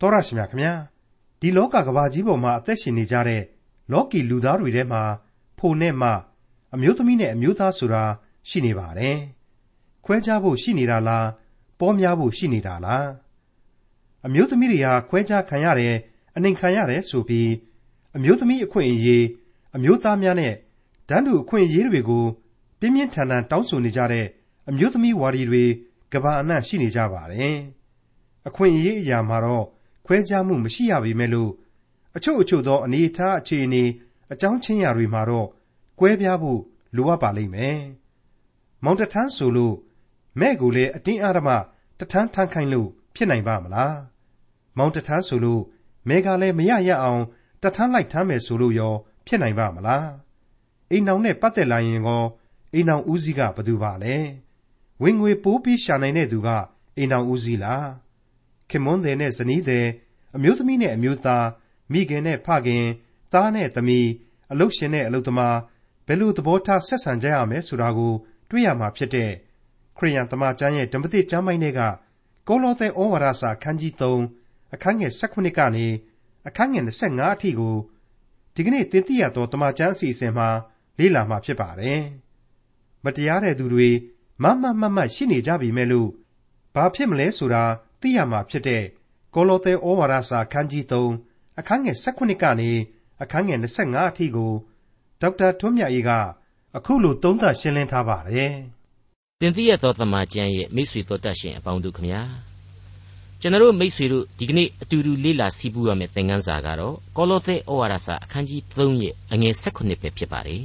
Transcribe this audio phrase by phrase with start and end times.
[0.00, 0.72] တော်ရရှိမြခင်ဗျာ
[1.40, 3.42] ဒီလောကကဘာကြီးပေါ်မှာအသက်ရှင်နေကြတဲ့
[3.92, 5.02] လောကီလူသားတွေထဲမှာ
[5.58, 6.10] ဖို့နဲ့မှ
[6.74, 8.04] အမျိုးသမီးနဲ့အမျိုးသားဆိုတာ
[8.48, 9.18] ရှိနေပါတယ်
[10.04, 11.26] ခွဲခြားဖို့ရှိနေတာလား
[11.80, 13.08] ပေါများဖို့ရှိနေတာလား
[14.26, 15.94] အမျိုးသမီးတွေဟာခွဲခြားခံရတယ်
[16.36, 17.50] အနှိမ်ခံရတယ်ဆိုပြီး
[18.16, 19.24] အမျိုးသမီးအခွင့်အရေး
[19.76, 20.54] အမျိုးသားများနဲ့
[21.08, 22.24] တန်းတူအခွင့်အရေးတွေကို
[22.80, 24.26] ပြင်းပြင်းထန်ထန်တောင်းဆိုနေကြတဲ့
[24.68, 25.64] အမျိုးသမီးဝါဒီတွေ
[26.12, 27.56] ကဘာအနှံ့ရှိနေကြပါတယ်
[28.48, 29.66] အခွင့်အရေးအရာမှာတော့
[30.06, 31.50] ခွဲခြားမှုမရှိရပေမဲ့လို့
[32.16, 33.84] အချို့အချို့သောအနေအထားအခြေအနေ
[34.32, 35.48] အကြောင်းချင်းရာတွေမှာတော့
[35.98, 36.60] ကွဲပြားဖို့
[36.96, 37.78] လိုအပ်ပါလိမ့်မယ်။
[38.84, 39.74] မောင်တထန်းဆိုလို့
[40.40, 41.48] မဲ့ကိုလည်းအတင်းအဓမ္မ
[41.98, 43.94] တထန်းထန်းခိုင်းလို့ဖြစ်နိုင်ပါမလား။
[44.76, 45.62] မောင်တထန်းဆိုလို့
[46.08, 47.22] မဲကလည်းမရရအောင်
[47.62, 48.94] တထန်းလိုက်ထမ်းမယ်ဆိုလို့ရော
[49.26, 50.06] ဖြစ်နိုင်ပါမလား။
[50.90, 52.24] အိမ်အောင်နဲ့ပတ်သက်လာရင်ကော
[52.74, 54.16] အိမ်အောင်ဦးစီးကဘသူပါလဲ။
[55.02, 56.48] ဝင်ငွေပိုးပြီးရှာနိုင်တဲ့သူက
[56.96, 57.86] အိမ်အောင်ဦးစီးလား။
[58.70, 59.86] ခင်မွန်းတယ်နဲ့ဇနီးတယ်
[60.36, 61.46] အမျိုးသမီးနဲ့အမျိုးသား
[61.92, 62.84] မိခင်နဲ့ဖခင်
[63.32, 64.08] သားနဲ့သမီး
[64.52, 65.56] အလုတ်ရှင်နဲ့အလုတ်သမား
[66.06, 68.12] ဘယ်လိုသဘောထားဆက်ဆံကြရမယ်ဆိုတာကို
[68.50, 69.30] တွေ့ရမှာဖြစ်တဲ့
[69.96, 71.80] ခရိယန်တမန်ကျမ်းရဲ့ဓမ္မသစ်ကျမ်းပိုင်းတွေက
[72.48, 75.86] ကောလောသဲဩဝါဒစာအခန်းကြီး3အခန်းငယ်18ကနေ
[76.48, 77.76] အခန်းငယ်25အထိကို
[78.54, 80.48] ဒီကနေ့သင်သိရသောတမန်ကျမ်းအစီအစဉ်မှာ
[80.98, 82.02] လေ့လာမှာဖြစ်ပါတယ်။
[83.04, 83.88] မတရားတဲ့သူတွေ
[84.42, 86.10] မမမမရှိနေကြပြီမဲ့လို့
[86.74, 87.64] ဘာဖြစ်မလဲဆိုတာ
[88.06, 88.82] သိရမှာဖြစ်တဲ့
[89.34, 90.84] ကောလောသဲဩဝါဒစာအခန်းကြီး
[91.22, 92.70] 3အခန်းငယ်18ကနေ
[93.22, 94.52] အခန်းငယ်25အထိကို
[95.20, 96.10] ဒေါက်တာထွန်းမြတ်အေးက
[96.76, 98.54] အခုလိုသုံးသပ်ရှင်းလင်းထားပါတယ်။
[99.40, 102.22] တင်ပြရသောသမာကျမ်းရဲ့မိတ်ဆွေတို့တတ်ရှင်အပေါင်းတို့ခမညာ
[103.40, 110.62] ကျွန်တော်မိတ်ဆွေတို့ဒီကနေ့အတူတူလေ့လာစီးပူးရမယ့်သင်ခန်းစာကတော့ကောလောသဲဩဝါဒစာအခန်းကြီး3ရဲ့အငယ်18ပဲဖြစ်ပါတယ်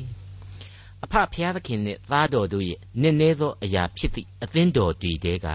[1.04, 5.48] ။အဖဖျားသခင်နဲ့သားတော်တို့ရဲ့နည်းနည်းသောအရာဖြစ်သည့်အသင်းတော်တွေတဲက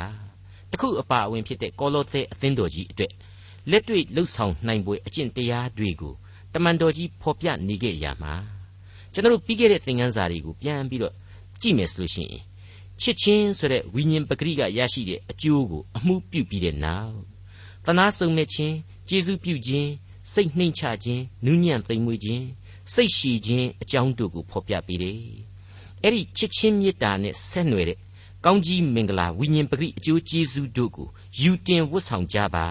[0.77, 3.13] တခုအပါအဝင်ဖြစ်တဲ့ကောလောသဲအသင်းတော်ကြီးအတွက်
[3.71, 6.15] လက်တွေ့လှုပ်ဆောင်နိုင်ပွဲအကျင့်တရားတွေကို
[6.55, 8.35] တမန်တော်ကြီးဖော်ပြနေခဲ့ရမှာ
[9.13, 11.15] ကျွန်တော်တို့ပြီးခဲ့တဲ့သင်ခန်းစာတွေကိုပြန်ပြီးတော့
[11.61, 12.43] ကြည့်မယ်ဆိုလို့ရှိရင်
[13.01, 17.17] ချစ်ချင်းဆိုတဲ့ဝိညာဉ်ပဂရိကရရှိတဲ့အကျိုးကိုအမှုပြုပြီးတဲ့နောက်
[17.85, 18.75] တနာစုံမဲ့ခြင်း
[19.09, 19.91] ကျေးဇူးပြုခြင်း
[20.33, 22.45] စိတ်နှိမ်ချခြင်းနူးညံ့သိမ်မွေ့ခြင်း
[22.93, 25.21] စိတ်ရှည်ခြင်းအကြောင်းတို့ကိုဖော်ပြပေးတယ်
[26.03, 27.99] အဲ့ဒီချစ်ချင်းမေတ္တာနဲ့ဆက်နွယ်တဲ့
[28.49, 31.09] ကောင်းကြီးမင်္ဂလာဝိညာဉ်ပဂရိအကျိုးကျေးဇူးတို့ကို
[31.41, 32.67] ယူတင်ဝတ်ဆောင်ကြပါ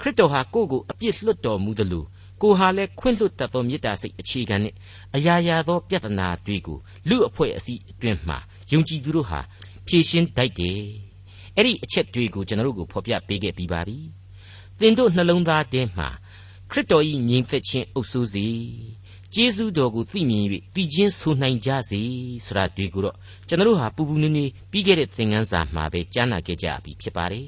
[0.00, 2.04] ခရစ်တော်ဟာကိုယ့်ကိုအပြစ်လွတ်တော်မူသလို
[2.42, 4.74] ကိုဟာလည်းခွင့်လွတ်တတ်သောမေတ္တာစိတ်အခြေခံနဲ့
[5.16, 8.38] အရာရာသောပြဿနာတွေကိုလူအဖွဲ့အစည်းအတွင်းမှာ
[8.72, 9.40] ယုံကြည်သူတို့ဟာ
[9.86, 10.80] ဖြေရှင်းတတ်တယ်
[11.56, 13.98] အဲ့ဒီအချက်တွေကိုကျွန်တော်တို့ကိုဖော်ပြပေးခဲ့ပြီးပါပြီ
[14.80, 16.08] သင်တို့နှလုံးသားထဲမှာ
[16.70, 18.46] ခရစ်တော်၏ညီသက်ခြင်းအုပ်စိုးစေ
[19.38, 22.00] ကျေးဇူးတော်ကိုသိမြင်၍တည်ခြင်းဆိုနိုင်ကြစေ
[22.44, 23.16] ဆိုတာတွေကိုတော့
[23.48, 27.46] ကျွန်တော်တို့ဟာပူပူနွေးနွေးပြီးခဲ့တဲ့သင်ခန်းစာမှာပဲကြားနာခဲ့ကြပြီဖြစ်ပါတယ်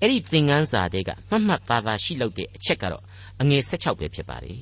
[0.00, 3.04] အဲ့ဒီသင်ခန်းစာတွေကမှတ်မှတ်သားသားရှိလောက်တဲ့အချက်ကတော့
[3.40, 4.60] အငယ်16ပဲဖြစ်ပါတယ်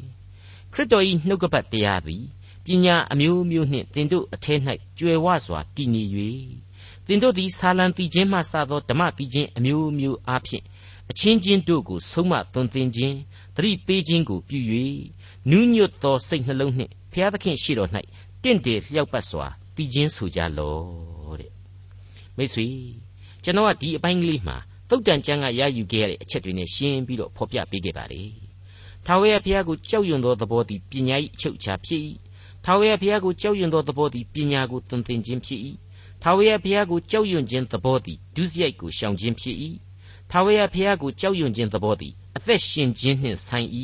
[0.73, 2.25] ခရစ်တော်၏နှုတ်ကပတ်တရားသည်
[2.65, 4.61] ပညာအမျိုးမျိုးနှင့်တင်တို့အထက်၌
[4.99, 6.03] ကြွယ်ဝစွာတည်နေ၍
[7.07, 10.65] တင်တို့သည်ဆာလံတည်ခြင်းမှစသောဓမ္မတည်ခြင်းအမျိုးမျိုးအားဖြင့်
[11.11, 13.17] အချင်းချင်းတို့ကိုဆုံးမသွန်သင်ခြင်း
[13.57, 14.59] တတိပေးခြင်းကိုပြု၍
[15.51, 17.91] နူးညွတ်သောစိတ်နှလုံးနှင့်ဖျားသခင်ရှိတော်၌
[18.43, 20.77] တင့်တယ်လျောက်ပတ်စွာတည်ခြင်းဆိုကြလော
[21.41, 21.53] တဲ့
[22.37, 22.67] မိတ်ဆွေ
[23.45, 24.57] ကျွန်တော်ကဒီအပိုင်းကလေးမှာ
[24.89, 28.23] သုတ်တန်ကျမ်းကရယူခဲ့ရတဲ့အချက်တွေနဲ့ရှင်းပြီးတော့ဖော်ပြပေးခဲ့ပါလေ
[29.07, 32.01] ထာဝရဘုရားကိုကြောက်ရွံ့သောသဘောသည်ပညာ၏အချုပ်အခြာဖြစ်၏
[32.65, 35.61] ထာဝရဘုရားကိုကြောက်ရွံ့သောသဘောသည်ပညာကိုသွန်သင်ခြင်းဖြစ်၏
[36.23, 39.57] ထာဝရဘုရားကိုကြောက်ရွံ့ခြင်းသဘောသည်ဒုစရိုက်ကိုရှောင်ခြင်းဖြစ်၏
[40.31, 43.69] ထာဝရဘုရားကိုကြောက်ရွံ့ခြင်းသဘောသည်အသက်ရှင်ခြင်းနှင့်ဆိုင်၏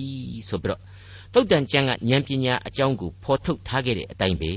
[0.48, 0.80] ဆိုပြီးတော့
[1.34, 4.52] တုတ်တန်ကျမ်းကဉာဏ်ပညာအကြောင်းကိုဖော်ထုတ်ထားခဲ့တဲ့အတိုင်းပဲ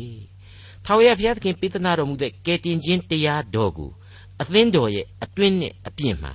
[0.86, 3.92] ထာဝရဘုရားသခင်ပေးသနာတော်မူတဲ့ကယ်တင်ခြင်းတရားတော်ကို
[4.42, 6.34] အသင်းတော်ရဲ့အတွင်းနဲ့အပြင်မှာ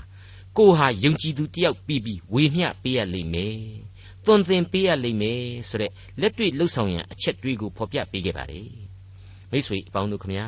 [0.56, 3.56] ကိုဟာယုံကြည်သူတယောက်ပြီးပြီးဝေမျှပေးရလိမ့်မယ်။
[4.24, 8.68] သွန်သင်ပေးရလိမ့်မယ်ဆိုတဲ့လက်တွေ့လှုပ်ဆောင်ရန်အချက်တွေကိုဖော်ပြပေးခဲ့ပါတယ်။
[9.50, 10.46] မိတ်ဆွေအပေါင်းတို့ခမညာ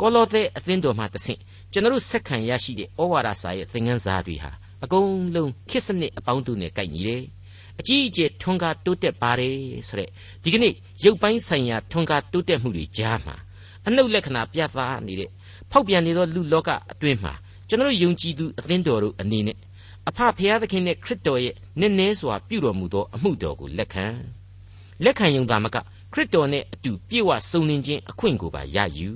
[0.00, 1.40] ကောလောသဲအသင်းတော်မှာတဆင့်
[1.72, 4.50] ကျွန်တော်ဆက်ခံရရှိတဲ့ဩဝါဒစာရဲ့သင်ခန်းစာတွေဟာ
[4.84, 7.22] အကုန်လုံးခစ်စနစ်အပေါင်းတို့နဲ့ကိုက်ညီတယ်။
[7.80, 9.56] အကြီးအကျယ်ထွန်းကားတိုးတက်ပါတယ်
[9.88, 10.08] ဆိုတဲ့
[10.42, 10.74] ဒီကနေ့
[11.04, 13.36] ရုပ်ပိုင်းဆိုင်ရာထွန်းကားတိုးတက်မှုတွေကြားမှာ
[13.86, 15.30] အနှုတ်လက္ခဏာပြသနေတဲ့
[15.70, 17.32] ဖောက်ပြန်နေသောလူလောကအတွင်းမှာ
[17.68, 19.56] ကျွန်တော်ယုံကြည်သူအသင်းတော်တို့အနေနဲ့
[20.08, 24.06] အဖဖရာသခင်နဲ့ခရစ်တော်ရဲ့နည်းနည်းစွာပြုတော်မူသောအမှုတော်ကိုလက်ခံ
[25.04, 25.76] လက်ခံယုံသာမက
[26.12, 29.10] ခရစ်တော်နဲ့အတူပြေဝစုံလင်ခြင်းအခွင့်ကိုပါရယူ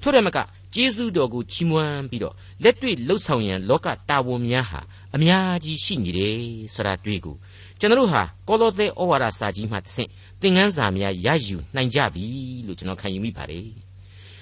[0.00, 0.38] ထို့တယ်မက
[0.74, 4.80] ကျေးဇူးတော်ကိုချီးမွမ်းပြီးတော့လက်တွေ့လှုပ်ဆောင်ရန်လောကတာဝန်များဟာ
[5.14, 6.36] အများကြီးရှိနေတယ်
[6.74, 7.36] ဆိုတာတွေ့ကို
[7.82, 10.08] ကျွန်တော်ဟာကောလောသဲဩဝါဒစာကြီးမှတဆင့်
[10.40, 12.24] သင်ခန်းစာများရယူနိုင်ကြပြီ
[12.66, 13.68] လို့ကျွန်တော်ခံယူမိပါတယ်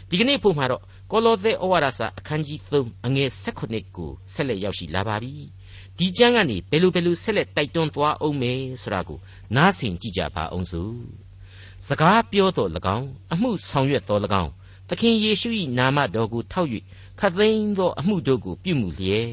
[0.09, 5.33] ဒီကနေ့ဖို့မှာတော့ကောလောသဲဩဝါဒစာအခန်းကြီး3အငယ်16ကိုဆက်လက်ရောက်ရှိလာပါပြီ
[5.97, 9.19] ဒဒီကျမ်းကနေဘယ်လိုဘယ်လိုဆက်လက်တိုက်တွန်းသွားအောင်မယ်ဆိုတာကို
[9.57, 10.97] နားဆင်ကြည့်ကြပါအောင်စို့
[11.87, 14.51] စကားပြောတော်၎င်းအမှုဆောင်ရွက်တော်၎င်း
[14.89, 16.69] သခင်ယေရှု၏နာမတော်ကိုထောက်၍
[17.21, 19.33] ခတ်သိမ်းသောအမှုတို့ကိုပြုမှုလျက်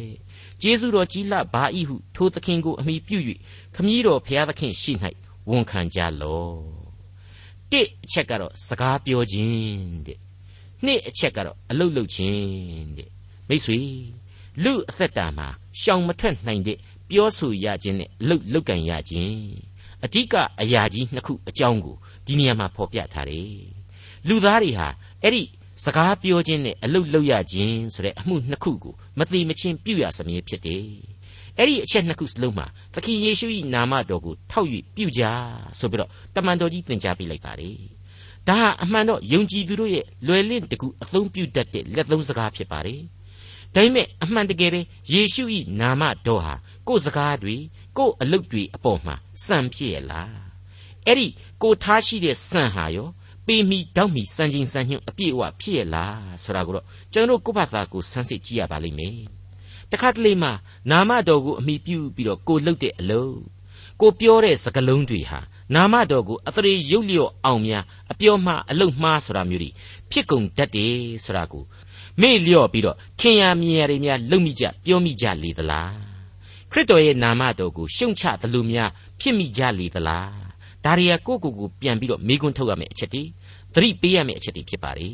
[0.61, 3.17] ကျေးဇူးတော်ကြီးလှပါ၏ဟုထိုသခင်ကိုအမိပြု၍
[3.75, 4.93] ခမည်းတော်ဖျားသခင်ရှိ၌
[5.49, 6.57] ဝန်ခံကြလော့
[7.71, 10.19] တစ်အချက်ကတော့စကားပြောခြင်းတဲ့
[10.85, 13.09] နှစ်အချက်ကတော့အလုတ်လုတ်ခြင်းတဲ့
[13.47, 13.79] မိတ်ဆွေ
[14.63, 15.47] လူအသက်တာမှာ
[15.81, 16.77] ရှောင်မထွက်နိုင်တဲ့
[17.09, 19.37] ပြောဆိုရခြင်းနဲ့အလုတ်လုတ်ကန်ရခြင်း
[20.05, 21.95] အဓိကအရာကြီးနှစ်ခုအကြောင်းကို
[22.25, 23.61] ဒီနေရာမှာဖော်ပြထားတယ်
[24.27, 24.87] လူသားတွေဟာ
[25.23, 25.43] အဲ့ဒီ
[25.83, 30.85] စကားပြောခြင်းနဲ့အလုတ်လုတ်ရခြင်းဆိုတဲ့အမှုနှစ်ခုကိုမတိမချင်းပြုရစမြဲဖြစ်တယ်
[31.57, 35.23] အဲ့ဒီအချက်နှစ်ခုစလုံးမှာသခင်ယေရှု၏နာမတော်ကိုထောက်၍ပြုကြ
[35.79, 37.77] ဆိုပြီးတော့တမန်တော်ကြီးသင်ကြားပေးလိုက်ပါတယ်
[38.47, 43.01] ဒါဟာအမှန်တော့ယုံကြည်သူတို့ရဲ့လွယ်လင့်တကူအသုံးပြုတတ်တဲ့လက်သုံးစကားဖြစ်ပါတယ်
[43.75, 44.81] ဒါပေမဲ့အမှန်တကယ်ပဲ
[45.13, 45.43] ယေရှု၏
[45.79, 46.53] နာမတော်ဟာ
[46.87, 47.55] ကိုယ်စကားတွေ
[47.97, 49.15] ကိုယ်အလုပ်တွေအပေါ်မှာ
[49.45, 50.37] စံဖြစ်ရလား
[51.05, 51.27] အဲ့ဒီ
[51.63, 53.07] ကိုထားရှိတဲ့စံဟာရော
[53.47, 59.17] ပေမီတောက်မီစံချိန်စံညွှန်းအပြည့်အဝဖြစ်ရလားဆိုတာကိုတော့ကျွန်တော်တို့ကိုယ့်ဘာသာကိုစမ်းစစ်ကြည့်ရပါလိမ့်မယ်
[59.91, 60.49] တခါတလေမှ
[60.91, 63.35] နာမတော်ကိုအမိပြုပြီးတော့ကိုလှုပ်တဲ့အလုပ်
[64.01, 65.39] ကိုပြောတဲ့စကားလုံးတွေဟာ
[65.75, 69.69] နာမတော်ကိုအသရေရုပ်လျော့အောင်များအပြောမှားအလုတ်မှားဆိုတာမျိုးတွေ
[70.11, 70.95] ဖြစ်ကုန်တတ်တယ်
[71.25, 71.63] ဆိုတာကို
[72.21, 75.95] မေ့လျော့ပြီးတော့ထင်ရမြင်ရတွေများလုံမိကြပြောမိကြလေသလား
[76.71, 78.89] ခရစ်တော်ရဲ့နာမတော်ကိုရှုံချသလိုများ
[79.19, 80.47] ဖြစ်မိကြလေသလား
[80.83, 83.23] ဒါတွေကကိုယ့်ကိုယ်ကိုပြန်ပြီးတော့မိကွန်းထုတ်ရမယ့်အချက်တွေ
[83.77, 85.09] သတိပေးရမယ့်အချက်တွေဖြစ်ပါလေ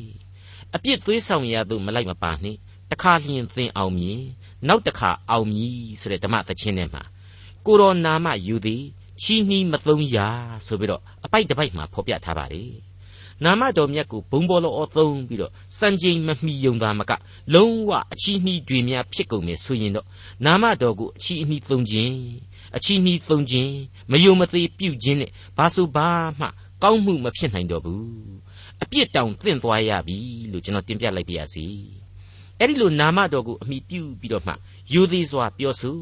[0.75, 2.57] အပြစ်သွေးဆောင်ရသူမလိုက်မပါနှင့်
[2.92, 4.21] တခါလျင်သင်အောင်မြင်
[4.68, 7.04] နောက်တခါအောင်မြည်ဆိုတဲ့ဓမ္မသချင်းထဲမှာ
[7.65, 8.83] ကိုတော်နာမယူသည်
[9.21, 10.27] ချီးနှီးမသုံးရာ
[10.68, 12.71] ဆိုပြီးတော့အပိုက်တစ်ပိုက်မှာဖော်ပြထားပါတယ်
[13.44, 17.12] နာမတော်မြတ်ကိုဘုံဘောလောသုံးပြီးတော့စံချိန်မမီယုံသာမက
[17.54, 20.07] လုံးဝအချီးနှီးတွေများဖြစ်ကုန်မယ်ဆိုရင်တော့
[20.45, 22.15] နာမတော်ကိုအချီးအနှီးသုံးခြင်း
[22.75, 23.74] အချီးနှီးသုံးခြင်း
[24.12, 26.48] မယုံမသေးပြုခြင်းနဲ့ဘာဆိုဘာမှ
[26.83, 28.43] ကောင်းမှုမဖြစ်နိုင်တော့ဘူး
[28.83, 30.18] အပြစ်တောင်သင့်သွားရပြီ
[30.51, 31.65] လို့ကျွန်တော်တင်ပြလိုက်ပါရစေ
[32.59, 34.53] အဲ့ဒီလိုနာမတော်ကိုအမိပြုပြီးတော့မှ
[34.94, 35.97] ယူသေးစွာပြောဆို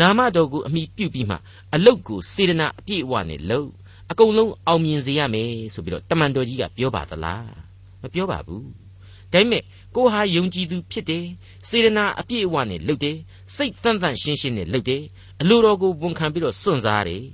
[0.00, 1.36] နာမတော်ကိုအမိပြုပြီးမှ
[1.74, 3.70] အလုတ်ကိုစေတနာအပြည့်အဝနဲ့လုပ်
[4.10, 7.50] အကုန်လုံးအောင်မြင်စေရမယ်ဆိုပြီးတော့တမန်တော်ကြီးကပြောပါသလား
[8.02, 8.68] မပြောပါဘူး
[9.32, 9.62] ဒါပေမဲ့
[9.94, 11.26] ကိုဟာယုံကြည်သူဖြစ်တယ်
[11.68, 13.16] စေတနာအပြည့်အဝနဲ့လုပ်တယ်
[13.56, 15.02] စိတ်တန့်တန့်ရှင်းရှင်းနဲ့လုပ်တယ်
[15.40, 17.24] အလိုတော်ကိုဝန်ခံပြီးတော့စွန့်စားတယ်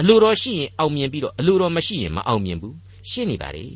[0.00, 2.76] အလိုတော်ရှိရင်အောင်မြင်ပြီးတော့အလိုတော်မရှိရင်မအောင်မြင်ဘူး
[3.10, 3.66] ရှင်းနေပါလေ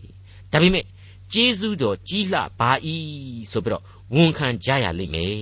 [0.52, 0.84] ဒါပေမဲ့
[1.32, 2.70] ကျေးဇူးတော်ကြီးလှပါ၏
[3.50, 3.82] ဆိုပြီးတော့
[4.14, 5.38] ဝန်ခံကြရလိမ့်မယ်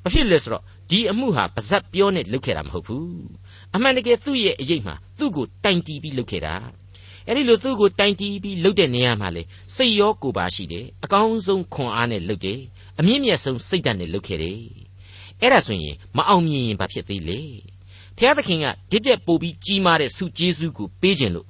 [0.02, 3.08] ။ဘာဖြစ်လဲဆိုတော့ဒီအမှုဟာပါဇက်ပြောနဲ့လုပ်ခဲ့တာမဟုတ်ဘူး။
[3.74, 6.54] အမှန်တကယ်သူ့ရဲ့အရေးမှာသူ့ကိုတိုင်တီးပြီးလုပ်ခဲ့တာ။
[7.28, 9.42] အဲဒီလိုသူ့ကိုတိုင်တီးပြီးလုပ်တဲ့နေရာမှာလေ
[9.76, 12.60] စိတ်ရောကိုယ်ပါရှိတယ်။အကောင်းဆုံးခွန်အားနဲ့လုပ်တယ်။
[12.98, 14.60] အမြင့်မြတ်ဆုံးစိတ်ဓာတ်နဲ့လုပ်ခဲ့တယ်။
[15.40, 17.40] အဲ့ဒါဆိုရင်မအောင်မြင်ရင်ဘာဖြစ်သေးလဲ။
[18.16, 21.46] ဘုရားသခင်ကဒီတဲ့ပို့ပြီးကြီးမားတဲ့ဆုကျေးဇူးကိုပေးခြင်းလို့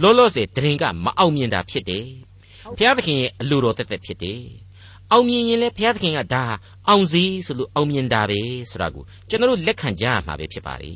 [0.00, 2.06] လောလောဆယ်တရင်ကမအောင်မြင်တာဖြစ်တယ်။
[2.76, 4.42] ဘုရားသခင်ရဲ့အလိုတော်တက်တက်ဖြစ်တယ်
[5.12, 6.44] အောင်မြင်ရင်လည်းဘုရားသခင်ကဒါ
[6.88, 8.40] အောင်စီဆိုလို့အောင်မြင်တာပဲ
[8.70, 10.92] ဆိုတာကိုကျွန်တော်တို့လက်ခံကြရမှာပဲဖြစ်ပါလေ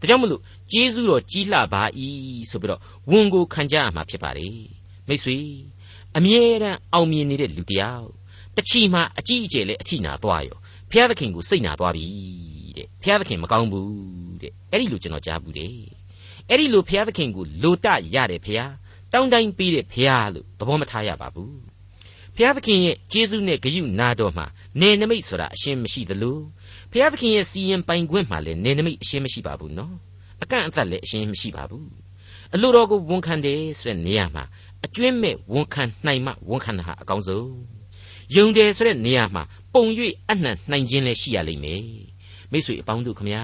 [0.00, 0.42] ဒါကြောင့်မလို့
[0.72, 1.82] ကျေးဇူးတော်ကြီးလှပါ၏
[2.50, 2.80] ဆိုပြီးတော့
[3.10, 4.48] ဝန်ကိုခံကြရမှာဖြစ်ပါလေ
[5.08, 5.38] မိတ်ဆွေ
[6.16, 8.06] အမြဲတမ်းအောင်မြင်နေတဲ့လူတယောက်
[8.56, 10.58] တချီမှအကြီးအကျယ်လဲအထိနာသွားရော
[10.90, 12.06] ဘုရားသခင်ကိုစိတ်နာသွားပြီ
[12.76, 15.97] တဲ့ဘုရားသခင်မကောင်းဘူးတဲ့အဲ့ဒီလိုကျွန်တော်ကြားဘူးတဲ့
[16.50, 18.72] အဲ့ဒီလိုဘုရားသခင်ကိုလိုတရတယ်ဘုရား
[19.12, 21.56] တောင်းတိုင်းပေးတဲ့ဘုရားလို့သဘောမထားရပါဘူး
[22.34, 24.46] ဘုရားသခင်ရဲ့ကျေးဇူးနဲ့ဂရုနာတော်မှာ
[24.80, 26.38] နေနမိတ်ဆိုတာအရှင်းမရှိသလို
[26.92, 29.94] ဘုရားသခင်ရဲ့စီရင်ပိုင်ခွင့်မှာလည်းနေနမိတ်အရှင်းမရှိပါဘူးနော်
[30.42, 31.88] အကန့်အသတ်လည်းအရှင်းမရှိပါဘူး
[32.54, 34.44] အလိုတော်ကိုဝန်ခံတယ်ဆိုတဲ့နေရာမှာ
[34.84, 37.48] အကျွင့်မဲ့ဝန်ခံနိုင်မှဝန်ခံတာဟာအကောင်းဆုံး
[38.36, 39.42] ယုံတယ်ဆိုတဲ့နေရာမှာ
[39.74, 39.84] ပုံ၍
[40.30, 41.82] အနှံနိုင်ခြင်းလည်းရှိရလိမ့်မယ်
[42.50, 43.42] မိတ်ဆွေအပေါင်းတို့ခမညာ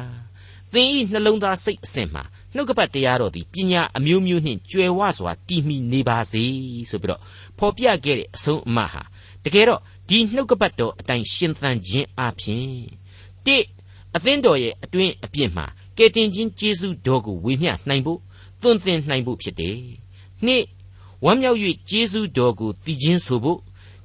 [0.72, 2.22] သင်ဤနှလုံးသားစိတ်အစဉ်မှာ
[2.54, 6.44] နှုတ်ကပတ်တရားတော်သည်ပညာအမျိုးမျိုးနှင့်ကြွယ်ဝစွာတည်မီနေပါစေ
[6.90, 7.20] ဆိုပြီးတော့
[7.58, 9.02] ဖော်ပြခဲ့တဲ့အဆုံးအမဟာ
[9.44, 12.68] တကယ်တော့ဒီနှုတ်ကပတ်တော်အတိုင်းရှင်သန်ခြင်းအပြင်
[13.46, 13.56] တိ
[14.16, 15.66] အသင်းတော်ရဲ့အတွင်းအပြစ်မှာ
[15.98, 18.20] ကယ်တင်ခြင်းကျေးဇူးတော်ကိုဝေမျှနိုင်ဖို့
[18.62, 19.78] သွန်သင်နိုင်ဖို့ဖြစ်တယ်။
[20.44, 20.64] နှစ်
[21.24, 21.58] ဝမ်းမြောက်၍
[21.90, 23.58] ကျေးဇူးတော်ကိုတည်ခြင်းဆိုဖို့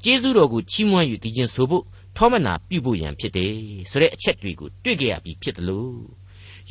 [0.03, 1.83] ကျေးဇူးတော်ကိုချီးမွမ်း၍တည်ခြင်းဆိုဖို့
[2.15, 3.53] ထောမနာပြုဖို့ရန်ဖြစ်တယ်
[3.89, 6.18] ဆိုတဲ့အချက်တွေကိုတွေ့ကြရပြီးဖြစ်တယ်လို့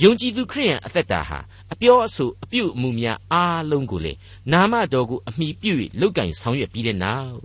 [0.03, 1.39] ယုံကြည်သူခရိယန်အသက်တာဟာ
[1.73, 4.13] အပြောအဆိုအပြုအမူများအားလုံးကိုလေ
[4.53, 7.41] နာမတော်ကိုအမိပြု၍လောက်ကင်ဆောင်ရွက်ပြီးတဲ့နောက်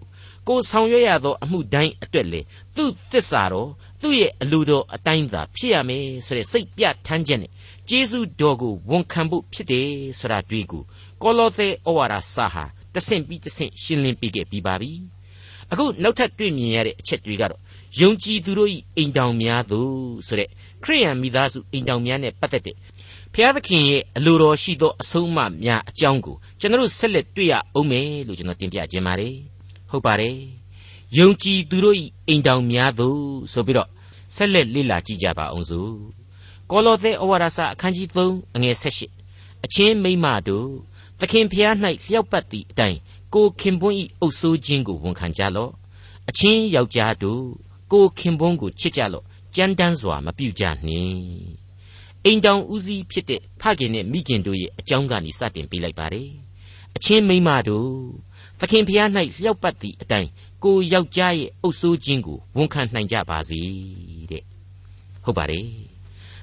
[0.48, 2.42] ကိုဆောင်ရွက်ရသောအမှုတိုင်းအတွက်လေ
[2.76, 3.70] သူ့သစ္စာတော်
[4.02, 7.52] သူ့ရဲ့အလိုတော်အတိုင်းသာဖြစ်ရမယ်ဆိုတဲ့စိတ်ပြထမ်းချက်နဲ့
[7.90, 9.88] ကျေးဇူးတော်ကိုဝန်ခံဖို့ဖြစ်တယ်
[10.20, 10.84] ဆိုတာတွေ့ကို
[11.22, 14.92] ကောလောသဲဩဝါဒစာဟာတဆင့်ပြီးတဆင့်ရှင်းလင်းပြခဲ့ပြီးပါပြီ
[15.72, 17.62] အခုနောက်ထပ်တွေ့မြင်ရတဲ့အချက်တွေကတော့
[18.00, 19.94] ယုံကြည်သူတို့၏အိမ်တောင်များသို့
[20.28, 20.50] ဆိုတဲ့
[20.84, 22.76] ခရိယန်မိသားစုအိမ်တောင်များနဲ့ပတ်သက်တဲ့
[23.34, 29.36] ဖျားသခင်ရဲ့အလိုတော်ရှိသောအဆုံးအမများအကြောင်းကိုကျွန်တော်ဆက်လက်တွေ့ရအောင်မယ်လို့ကျွန်တော်တင်ပြခြင်းပါတယ်
[29.90, 30.36] ဟုတ်ပါတယ်
[31.18, 31.96] ယုံကြည်သူတို့၏
[32.28, 33.20] အိမ်တောင်များသို့
[33.54, 33.90] ဆိုပြီးတော့
[34.36, 35.92] ဆက်လက်လေ့လာကြည့်ကြပါအောင်စို့
[36.70, 40.68] ကောလောသဲဩဝါဒစာအခန်းကြီး3အငယ်18အချင်းမိမ့်မတို့
[41.20, 41.74] သခင်ဖျား၌
[42.04, 42.98] လျှောက်ပတ်သည့်အတိုင်း
[43.34, 45.72] ကိုခင်ပွန်း၏အုပ်ဆိုးခြင်းကိုဝန်ခံကြလော့
[46.30, 47.44] အချင်းယောက်ျားတို့
[47.92, 51.64] ကိုခင်ပွန်းကိုချစ်ကြလော့ ကြမ်းတမ်းစွာမပြုကြနှင့်
[52.26, 56.30] အိမ်တောင်ဦးစီးဖြစ်တဲ့ဖခင်နဲ့မိခင်တို့ရဲ့အကြောင်းကနေစတင်ပေးလိုက်ပါတယ်
[56.96, 57.92] အချင်းမိန်းမတို့
[58.60, 60.30] သခင်ဖျား၌လျှောက်ပတ်သည့်အတိုင်း
[60.64, 63.60] ကိုယောက်ျားရဲ့အုပ်ဆိုးခြင်းကိုဝန်ခံနိုင်ကြပါစေ
[64.32, 64.44] တဲ့
[65.26, 65.68] ဟုတ်ပါတယ်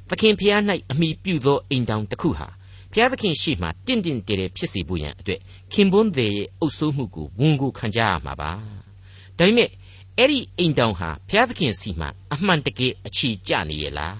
[0.08, 2.48] သခင်ဖျား၌အမိပြုသောအိမ်တောင်တစ်ခုဟာ
[2.92, 5.40] ဖျားသခင်ရှိမှတင့်တင့်တယ်တယ်ဖြစ်စေဖို့ရန်အတွက်
[5.72, 8.50] ခင်ပွန်းသေးရဲ့အုပ်ဆိုးမှုကိုဝန်ကိုခံကြရမှာပါ
[9.38, 9.70] ဒါပေမဲ့
[10.20, 14.16] အဲ့ဒီအိမ်တောင်ဟာဘုရားသခင်စီမှာအမှန်တကယ်အခြေကျနေရဲ့လား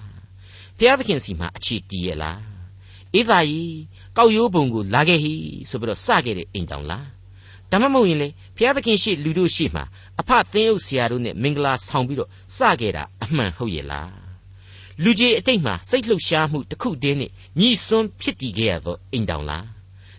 [0.77, 2.39] ဘုရားသခင်စီမှာအခြေတည်ရဲ့လား
[3.13, 3.79] အေးသာကြီး
[4.17, 5.33] ကောက်ရိုးပုံကိုလာခဲ့ဟိ
[5.69, 7.07] ဆိုပြီးတော့စခဲ့တဲ့အိမ်တောင်လား
[7.71, 9.83] ဒါမှမဟုတ်ရင်လေဘုရားသခင်ရှိလူတို့ရှိမှာ
[10.19, 14.11] အဖသင်းအုပ်ဆရာတို့နဲ့မင်္ဂလာဆောင်ပြီးတော့စခဲ့တာအမှန်ဟုတ်ရဲ့လား
[15.03, 19.65] လူကြီးအတိတ်မှာစိတ်လှုပ်ရှားမှုတစ်ခုတည်းနဲ့ညီစွန်းဖြစ်တည်ခဲ့ရသောအိမ်တောင်လား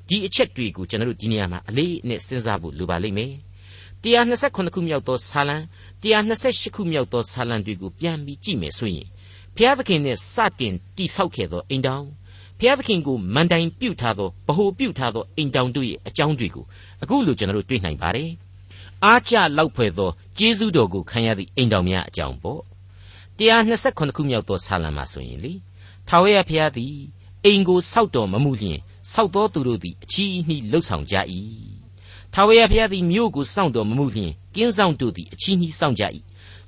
[0.09, 3.33] ဒီအချက်တွေကိုကျွန်တော်တို့ဒီနေရာမှာအလေးနဲ့စဉ်းစားဖို့လိုပါလိမ့်မယ်
[4.03, 5.57] 128ခုမြောက်သောဇာလံ
[6.03, 9.09] 128ခုမြောက်သောဇာလံတွေကိုပြန်ပြီးကြည့်မယ်ဆိုရင်
[9.57, 12.07] ဘုရားသခင်နဲ့စတင်တိဆောက်ခဲ့သောအိမ်တောင်
[12.59, 16.65] ဘုရားသခင်ကိုမန်တိုင်ပြုတ်ထားသောဗဟုပြုတ်ထားသောအိမ်တောင်တို့ရဲ့အကြောင်းတွေကို
[17.03, 18.31] အခုလိုကျွန်တော်တို့တွေ့နိုင်ပါတယ်
[19.05, 22.61] အားကြလောက်ဖွယ်သောကျေးဇူးတော်ကိုခံရသည့်အိမ်တောင်များအကြောင်းပေါ့
[23.39, 25.53] 128ခုမြောက်သောဇာလံမှာဆိုရင်လေ
[26.09, 26.95] ထာဝရဘုရားသည်
[27.45, 28.79] အိမ်ကိုစောက်တော်မမူလျင်
[29.13, 31.17] စောက်တော်သူတို့သည်အချီးနှီးလှုပ်ဆောင်ကြ၏
[32.35, 36.05] ထာဝရဘုရားသည်မြို့ကိုစောင့်တော်မမူလျှင်ကင်းဆောင်တို့သည်အချီးနှီးစောင့်ကြ၏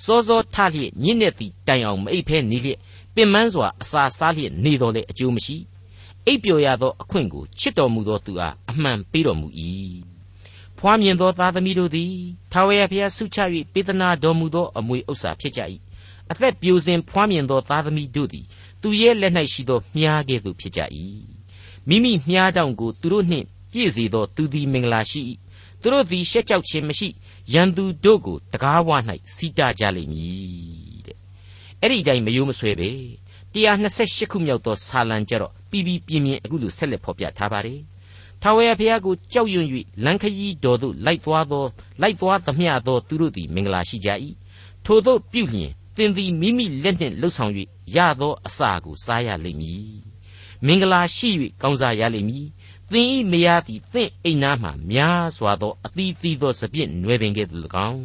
[0.05, 2.79] စောစောထလျက်ညစ်နေသည့်တိုင်အောင်မအိပ်ဖဲနေလျက်
[3.15, 5.57] ပင်မစွာအစာစားလျက်နေတော်လဲအကျိုးမရှိ
[6.27, 9.49] အိပ်ပျော်ရသောအခွင့်ကိုချစ်တော်မူသောသူအားအမှန်ပေးတော်မူ၏
[10.79, 12.13] ဖွားမြင်သောသားသမီးတို့သည်
[12.53, 13.39] ထာဝရဘုရားဆုချ၍
[13.73, 15.61] ပေးသနာတော်မူသောအမွေဥစ္စာဖြစ်ကြ၏
[16.31, 18.45] အသက်ပြိုစင်ဖွားမြင်သောသားသမီးတို့သည်
[18.83, 20.81] သူရဲ့လက်၌ရှိသောမြားကဲ့သို့ဖြစ်ကြ၏
[21.89, 25.21] မိမိမြားတောင်ကိုသူတို့နှင့်ပြည့်စေသောသူသည်မင်္ဂလာရှိ၏
[25.85, 27.09] သူတို့သည်ရှက်ကြောက်ခြင်းမရှိ
[27.55, 28.91] ရန်သူတို့ကိုတကားဝ၌
[29.35, 31.17] စီးတာကြလိမ့်မည်တဲ့
[31.81, 32.91] အဲ့ဒီအတိုင်းမယိုးမဆွဲပဲ
[33.55, 37.81] 128ခုမြောက်သောဆာလံကြတော့ပြီးပြီးပြင်းပြင်းအခုလိုဆက်လက်ဖော်ပြထားပါတယ်
[38.43, 39.67] ထာဝရဘုရားကိုကြောက်ရွံ့၍
[40.05, 41.65] လမ်းခရီးတော်သို့လိုက်သွားသော
[42.03, 44.11] လိုက်သွားသမျှသောသူတို့သည်မင်္ဂလာရှိကြ၏
[44.85, 47.53] ထို့သောပြုလျင်သင်သည်မိမိလက်နှင့်လှုပ်ဆောင်၍
[47.97, 49.95] ရသောအစာကိုစားရလိမ့်မည်
[50.67, 51.31] မင်္ဂလာရှိ၍
[51.63, 52.47] ကောင်းစားရလိမ့်မည်
[52.95, 58.05] သင်ဤမယားသည်သင့်အိမ်နားမှများစွာသောအသီးသီးသောစပြည့်နွယ်ပင်ကဲ့သို့၎င်း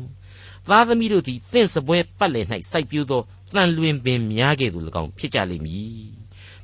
[0.68, 3.22] သားသမီးတို့သည်သင့်စပွဲပတ်လည်၌စိုက်ပျိုးသော
[3.56, 6.10] တန်လွင်ပင်များကဲ့သို့၎င်းဖြစ်ကြလိမ့်မည်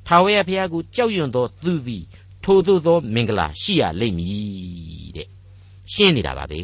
[0.08, 2.04] ထာဝရဘုရားကိုကြောက်ရွံ့သောသူသည်
[2.44, 5.28] ထိုသို့သောမင်္ဂလာရှိရလိမ့်မည်တဲ့
[5.94, 6.62] ရှင်းနေတာပါပဲ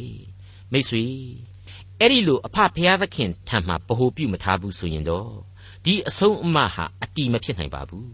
[0.72, 1.04] မိတ်ဆွေ
[2.00, 5.30] အဲ့ဒီလိုအဖဘုရားသခင်ထံမှာဗဟုပြုမထားဘူးဆိုရင်တော့
[5.86, 8.08] ဒီအဆုံးအမဟာအတီမဖြစ်နိုင်ပါဘူး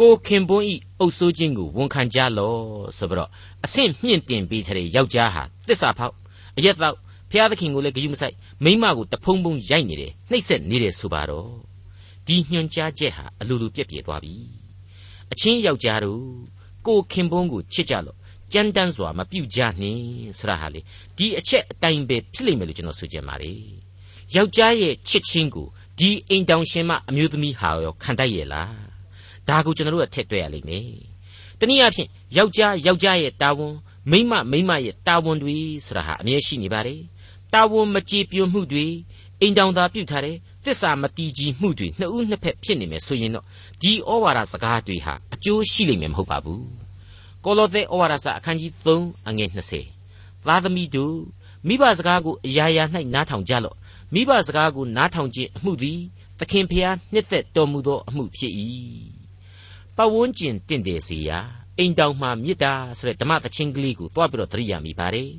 [0.00, 2.54] ကိုခင်ပွန်းဤအုပ်ဆိုးခြင်းကိုဝန်ခံကြလော
[2.98, 3.30] ဆိုပြီးတော့
[3.64, 6.14] အဆင့်မြင့်တင်ပေးတဲ့ယောက်ျားဟာတစ္ဆာဖောက်
[6.58, 6.96] အရက်တော့
[7.30, 11.50] ဖျားသခင်ကိုလည်းဂရုမစိုက်မိမကိုတဖုံဖုံရိုက်နေတယ်နှိပ်စက်နေတယ်ဆိုပါတော့
[12.26, 14.34] ဒီညွှန်ကြားချက်ဟာအလိုလိုပြက်ပြဲသွားပြီ
[15.32, 16.22] အချင်းယောက်ျားတို့
[16.86, 18.14] ကိုခင်ပွန်းကိုချစ်ကြလော
[18.52, 20.02] ကြမ်းတမ်းစွာမပြုတ်ကြနှင်း
[20.38, 20.80] ဆရာဟာလေ
[21.16, 23.60] ဒီအချက်အတိုင်းပဲဖြစ်လိမ့်မယ်လို့ကျွန်တော်ဆိုချင်ပါတယ်
[24.34, 25.66] ယောက်ျားရဲ့ချစ်ချင်းကို
[25.98, 28.87] ဒီအိမ်တောင်ရှင်မအမျိုးသမီးဟာရောခံတတ်ရဲ့လား
[29.48, 30.84] ဒါကိုကျွန်တော်တို့ကထည့်တွက်ရလိမ့်မယ်
[31.58, 33.74] တနည်းအားဖြင့်ယောက်ျားယောက်ျားရဲ့တာဝန်
[34.10, 37.00] မိန်းမမိန်းမရဲ့တာဝန်တွေဆိုတာဟာအမြဲရှိနေပါတယ်
[37.54, 38.86] တာဝန်မကြေပြွမှုတွေ
[39.40, 43.44] အိမ်တောင်သာပြုတ်ထားတယ်သစ္စာမတီးကြီးမှုတွေနှစ်ဦးနှစ်ဖက်ဖြစ်နေမယ်ဆိုရင်တော့
[43.82, 46.68] ဒီဩဝါဒစကားတွေဟာအကျိုးရှိလိမ့်မယ်မဟုတ်ပါဘူး
[47.44, 49.50] ကောလောသဲဩဝါဒစာအခန်းကြီး3အငယ်
[49.96, 51.16] 20သားသမီးတို့
[51.68, 53.76] မိဘစကားကိုအရာရာ၌နားထောင်ကြလော့
[54.14, 56.00] မိဘစကားကိုနားထောင်ခြင်းအမှုသည်
[56.38, 58.52] သခင်ဖျားနှစ်သက်တော်မူသောအမှုဖြစ်၏
[59.98, 61.38] ပတ်ဝန်းကျင်တင့်တယ်စေရာ
[61.78, 65.30] အိမ်တောင်မှမေတ္တာဆိုတဲ့ဓမ္မသချင်းကလေးကိုတွားပြီးတော့သတိရမိပါတယ်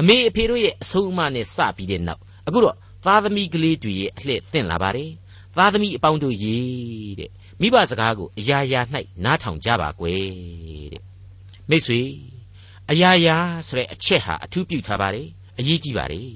[0.00, 5.10] အမေအဖေတို့ရဲ့အဆုံးအမနဲ့စပြီးတဲ့နောက်အခုတော့သားသမီးကလေးတွေရဲ့အလှည့်သင့်လာပါတယ်
[5.56, 6.58] သားသမီးအပေါင်းတို့ရေ
[7.18, 8.80] တဲ့မိဘစကားကိုအရာရာ၌
[9.24, 10.22] နားထောင်ကြပါကွယ်
[10.92, 11.02] တဲ့
[11.70, 12.00] မိတ်ဆွေ
[12.90, 13.36] အရာရာ
[13.66, 15.28] ဆိုတဲ့အချက်ဟာအထူးပြုထားပါတယ်
[15.58, 16.28] အရေးကြီးပါတယ်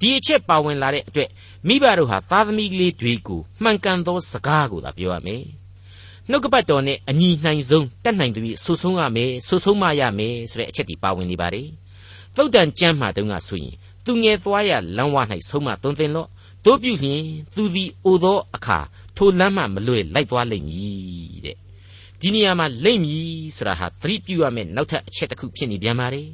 [0.00, 1.30] ဒီအချက်ပါဝင်လာတဲ့အတွက်
[1.68, 5.44] မိဘတို့ဟာသားသမီးကလေးတွေကိုမှန်ကန်သောစကားကိုသာပြောရမယ်
[6.30, 11.68] နှုတ်ကပတ်တော်နဲ့အညီနိုင်ဆုံးတတ်နိုင်သူပြီးဆူဆုံးရမယ်ဆူဆုံးမရမယ်ဆိုတဲ့အချက်ဒီပါဝင်နေပါတယ်
[12.36, 15.16] သုတ်တန်ကျမ်းမှာတုန်းကဆိုရင်သူငယ်သွားရလမ်းဝ၌
[15.48, 16.28] ဆုံးမသွန်သင်လော့
[16.64, 17.22] တို့ပြုလျင်
[17.54, 18.78] သူသည်အိုသောအခါ
[19.16, 21.56] ထိုလမ်းမှမလွဲလိုက်သွားလိမ့်မည်တဲ့
[22.20, 26.28] ဒီနေရာမှာလိမ့်မည်ဆိုတာဟာသတိပြုရမယ့်နောက်ထပ်အချက်တစ်ခုဖြစ်နေပြန်ပါတယ်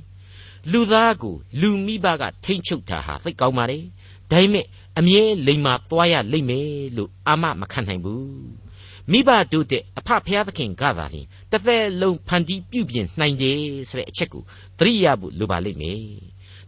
[0.72, 3.84] လူသားကိုလူမိဘကထိမ့်ချုပ်တာဟာသိကောင်းပါတယ်
[4.32, 4.66] ဒါပေမဲ့
[4.98, 8.65] အမြဲလိမ်မာသွားရလိမ့်မယ်လို့အာမမခံနိုင်ဘူး
[9.12, 13.58] မိဘတို့တဲ့အဖဖျားသခင်ကသာလျှင်တစ်သက်လုံးဖန်တီးပြုပြင်နိုင်တယ်
[13.88, 14.42] ဆိုတဲ့အချက်ကို
[14.78, 16.00] သတိရဖို့လိုပါလိမ့်မယ်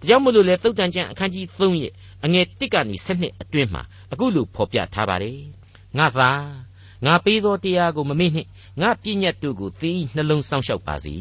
[0.01, 1.93] ဒါကြောင့်မို့လို့လေသုတ်တန်ကျမ်းအခန်းကြီး3ရဲ့
[2.25, 5.39] အငယ်1ကနေ7အတွင်းမှာအခုလိုဖော်ပြထားပါတယ်
[5.99, 6.31] ငါသာ
[7.05, 8.49] ငါပေးသောတရားကိုမမေ့နှင့်
[8.81, 11.17] ငါပြည့်ညတ်တို့ကိုသင်၏နှလုံးစောင့်ရှောက်ပါစေ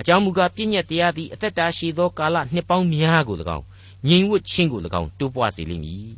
[0.00, 3.64] အကြောင်းမူကားပြည့်ညတ်တရားသည်အသက်တာရှိသောကာလနှစ်ပေါင်းများကို၎င်း
[4.08, 6.08] ငြိမ်ဝတ်ခြင်းကို၎င်းတိုးပွားစေလိမ့်မည်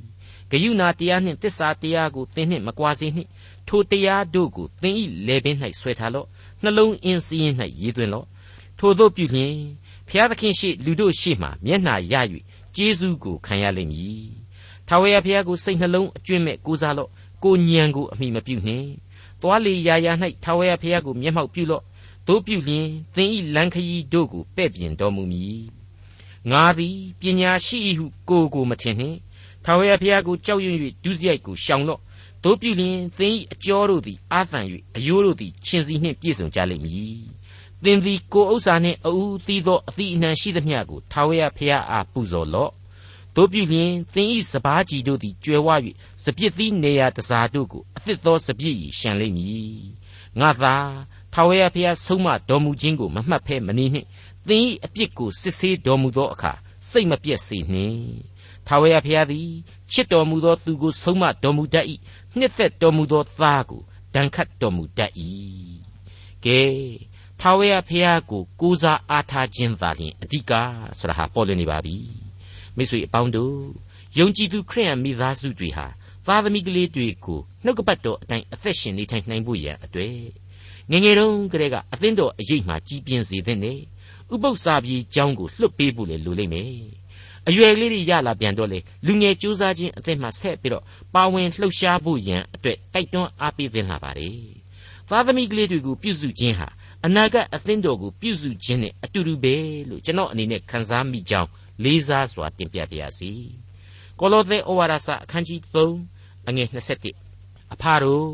[0.51, 3.29] ဂယုဏတရားနှင့်တစ္ဆာတရားကိုသင်နှင့်မကွာစေနှင့်
[3.69, 4.95] ထိုတရားတို့ကိုသင်၏
[5.27, 6.27] လေပင်၌ဆွဲထားလော့
[6.63, 8.27] နှလုံးအင်းစည်းရင်၌ရေးသွင်းလော့
[8.79, 9.55] ထို့သောပြုလျင်
[10.09, 12.15] ဖျားသခင်ရှိလူတို့ရှိမှမျက်နှာရ၍
[12.77, 14.27] ကျေးဇူးကိုခံရလိမ့်မည်
[14.89, 17.11] ထာဝရဘုရားကိုစိတ်နှလုံးအကျွင့်မဲ့ကိုးစားလော့
[17.45, 18.89] ကိုညံကိုအမိမပြုနှင့်
[19.41, 20.13] သွားလေရာရာ၌
[20.45, 21.85] ထာဝရဘုရားကိုမျက်မှောက်ပြုလော့
[22.27, 25.63] တို့ပြုလျင်သင်၏လမ်းခရီးတို့ကိုပဲ့ပြင်တော်မူမည်
[26.51, 29.19] ငါသည်ပညာရှိ၏ဟုကိုကိုမထင်နှင့်
[29.65, 32.01] ထာဝရဘုရားကိုကြောက်ရွံ့၍ဒုစရိုက်ကိုရှောင်လော့
[32.45, 34.61] တို့ပြုလျင်သင်၏အကျော်တို့သည်အာသံ၍
[34.97, 37.21] အယိုးတို့သည်ရှင်စီနှင့်ပြည့်စုံကြလိမ့်မည်
[37.85, 39.13] သင်သည်ကိုဥစ္စာနှင့်အူ
[39.47, 42.73] သီးသောအသည့်အနှံရှိသမျှကိုထာဝရဘုရားအားပူဇော်လော့
[43.37, 45.69] တို့ပြုလျင်သင်၏စပားကြီးတို့သည်ကျွယ်ဝ၍
[46.25, 49.81] စပြစ်သီးနေရာတစားတို့ကိုအသစ်သောစပြစ်၏ရှံလိမ့်မည်
[50.41, 50.75] ငါသာ
[51.33, 54.09] ထာဝရဘုရားဆုံးမတော်မူခြင်းကိုမမှတ်ဖဲမနေနှင့်
[54.49, 56.53] သင်၏အပြစ်ကိုစစ်ဆေးတော်မူသောအခါ
[56.91, 58.01] စိတ်မပြည့်စေနှင့်
[58.67, 59.51] ထာဝရဘုရားသည်
[59.93, 61.87] ချစ်တော်မူသောသူကိုဆုံးမတော်မူတတ်၏
[62.39, 63.83] နှစ်သက်တော်မူသောသားကို
[64.15, 65.13] ဒဏ်ခတ်တော်မူတတ်၏
[66.45, 66.61] ကဲ
[67.41, 70.53] ထာဝရဘုရားကိုကိုးစားအားထားခြင်းသာလျှင်အဓိက
[70.99, 71.97] ဆိုတာဟာပေါ်လွင်နေပါပြီ
[72.77, 73.57] မိတ်ဆွေအပေါင်းတို့
[74.19, 75.87] ယုံကြည်သူခရိယံမိသားစုတွေဟာ
[76.27, 80.17] သားသမီးကလေးတွေကိုနှုတ်ကပတ်တော်အတိုင်းအသက်ရှင်နေထိုင်နိုင်ဖို့ရန်အတွက်
[80.91, 83.79] ငငယ်တုန်းကတည်းကအသင်းတော်အရေးမှကြီးပြင်းစေတဲ့နဲ့
[84.35, 86.73] ဥပုသ္စာပြေကျောင်းကိုလွတ်ပေးဖို့လေလိုလိမ့်မယ်
[87.49, 94.39] အရွယ်လေးတွေရလာပြန်တော့လေလူငယ်စူးစမ်းခြင်းအသက်မှဆက်ပြီးတော့ပါဝင်လှုပ်ရှားဖို့ရန်အတွက်တိုက်တွန်းအားပေးသင့်လာပါတယ်
[95.09, 96.69] သားသမီးကလေးတွေကိုပြုစုခြင်းဟာ
[97.05, 99.55] အနာဂတ်အသင်းတော်ကိုပြုစုခြင်းနဲ့အတူတူပဲ
[99.89, 101.49] လို့ကျွန်တော်အနေနဲ့ခန်းစားမိကြောင်း
[101.85, 103.33] လေးစားစွာတင်ပြပါရစေ
[104.19, 106.69] ကောလောသဲဩဝါဒစာအခန်းကြီး3အငယ်
[107.21, 108.29] 27အဖာတို့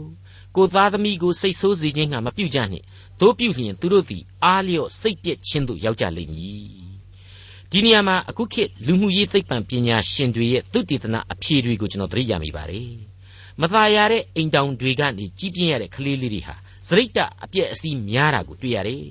[0.56, 2.84] ကိုသားသမီးကိုစိတ်ဆိုးစေခြင်းကမပြုကြနှင့်
[3.20, 6.91] တို့ပြုလျင်သူတို့သည်အားလျော့စိတ်ပြည့်ခြင်းသို့ရောက်ကြလိမ့်မည်
[7.74, 12.90] ဒီနေရာမှာအခုခေတ်လူမှုရေးသိပ္ပံပညာရှင်တွေရဲ့သုတေသနအဖြေတွေကိုကျွန်တော်သတိရမိပါတယ်
[13.60, 16.54] မသာရတဲ့အိမ်တောင်တွေကနေကြီးပြင်းရတဲ့ကလေးလေးတွေဟာ
[16.88, 19.04] စရိတ်တအပြက်အစီးများတာကိုတွေ့ရတယ်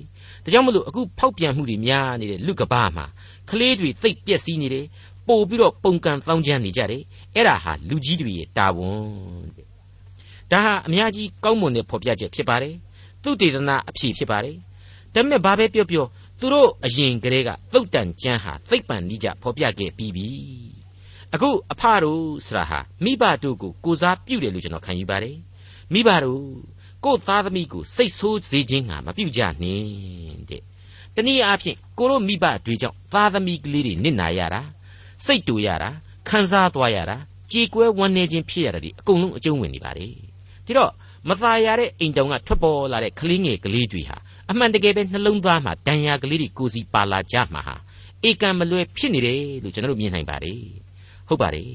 [0.44, 3.06] ဒါကြောင့်မလို့အခုဖောက်ပြန်မှုတွေများနေတဲ့လူကဘာမှာ
[3.50, 4.86] ကလေးတွေသိပ်ပျက်စီးနေတယ်
[5.28, 7.02] ပို့ပြီးတော့ပုံကန်သောင်းချမ်းနေကြတယ်
[7.34, 9.66] အဲ့ဒါဟာလူကြီးတွေရဲ့တာဝန်တဲ့
[10.52, 12.74] ဒါဟာအများကြီးကောင်းမွန်တဲ့ဖော်ပြချက်ဖြစ်ပါတယ်
[13.22, 14.56] သူတေသနာအဖြေဖြစ်ပါတယ်
[15.14, 16.06] ဒါပေမဲ့ဘာပဲပြောပြော
[16.42, 20.28] သူတို့အရင်ကတည်းကသုတ်တန်ကျမ်းဟာသိပ်ပံနိကြဖော်ပြခဲ့ပြီးပြီ
[21.34, 25.36] အခုအဖတို့ဆိုတာဟာမိဘတို့ကိုကိုစားပြုတယ်လို့ကျွန်တော်ခံယူပါတယ်
[25.92, 26.44] မိဘတို့
[27.04, 30.62] ကိုသားသမီးကိုစိတ်ဆိုးစေခြင်းဟာမပြုကြနှင့်တဲ့
[31.14, 34.60] တနည်းအားဖြင့်ကိုတို့မိဘတွေကြောင့်သားသမီးကလေးတွေနစ်နာရတာ
[35.26, 35.90] စိတ်တူရတာ
[36.28, 37.16] ခံစားသွားရတာ
[37.52, 40.06] ကြေကွဲဝမ်းနည်းခြင်းဖြစ်ရတာဒီအကုန်လုံးအကျုံးဝင်နေပါလေ
[40.66, 40.92] ဒီတော့
[41.28, 44.16] မသားရတဲ့အိမ်တောင်ကထွက်ပေါ်လာတဲ့ကလေးငယ်ကလေးတွေဟာ
[44.52, 47.76] အမှန်တကယ်ပဲနှလုံးသားမှာဒဏ်ရာကလေးတွေကိုစီပါလာကြမှာဟာ
[48.28, 50.62] ဧကံမလွယ်ဖြစ်နေတယ်လို့ကျွန်တော်တို့မြင်နိုင်ပါတယ်
[51.28, 51.72] ဟုတ်ပါတယ်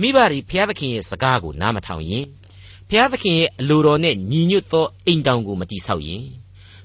[0.00, 2.24] မိဘတွေဘုရားသခင်ရဲ့စကားကိုနားမထောင်ရင်
[2.88, 6.24] ဘုရားသခင်ရဲ့အလိုတော်နဲ့ညီညွတ်သောအိမ်တောင်ကိုမတိဆောက်ရင်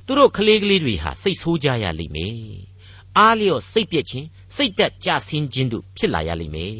[0.06, 2.36] သူတို့ကလေးကလေးတွေဟာစိတ်ဆိုးကြရလိမ့်မယ်
[3.18, 6.76] အားလျော့စိတ်ပြက်ခြင်းစိတ်တက်ကြဆင်းခြင်းတို့ဖြစ်လာရလိမ့်မယ်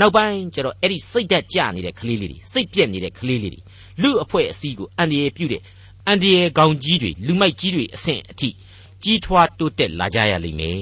[0.00, 3.60] နောက်ပိုင်းကျတော့အဲ့ဒီစိတ်တက်ကြနေတဲ့ကလေးလေးတွေစိတ်ပြက်နေတဲ့ကလေးလေးတွေ
[4.02, 5.62] လူအဖွဲ့အစည်းကိုအန္တရာယ်ပြုတဲ့
[6.08, 8.48] အန္တရာယ်ကောင်ကြီးတွေလူမိုက်ကြီးတွေအဆင့်အထိ
[9.02, 10.80] ကြီးထွားတိုးတက်လာကြရလိမ့်မယ်